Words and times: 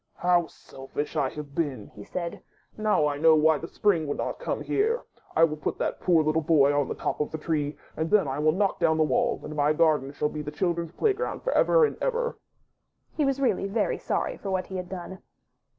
*'How 0.15 0.47
selfish 0.47 1.15
I 1.15 1.29
have 1.29 1.53
been!*' 1.53 1.91
he 1.93 2.03
said; 2.03 2.41
''now 2.75 3.07
I 3.07 3.19
know 3.19 3.35
why 3.35 3.59
the 3.59 3.67
Spring 3.67 4.07
would 4.07 4.17
not 4.17 4.39
come 4.39 4.61
here. 4.63 5.03
I 5.35 5.43
will 5.43 5.57
put 5.57 5.77
that 5.77 5.99
poor 5.99 6.23
little 6.23 6.41
boy 6.41 6.73
on 6.73 6.87
the 6.87 6.95
top 6.95 7.19
of 7.19 7.29
the 7.29 7.37
tree, 7.37 7.77
and 7.95 8.09
then 8.09 8.27
I 8.27 8.39
will 8.39 8.51
knock 8.51 8.79
down 8.79 8.97
the 8.97 9.03
wall, 9.03 9.39
and 9.43 9.55
my 9.55 9.73
garden 9.73 10.11
shall 10.11 10.29
be 10.29 10.41
the 10.41 10.49
children's 10.49 10.91
playground 10.93 11.43
for 11.43 11.51
ever 11.53 11.85
and 11.85 11.97
ever." 12.01 12.39
He 13.15 13.25
was 13.25 13.39
really 13.39 13.67
very 13.67 13.99
sorry 13.99 14.37
for 14.37 14.49
what 14.49 14.65
he 14.65 14.77
had 14.77 14.89
done. 14.89 15.19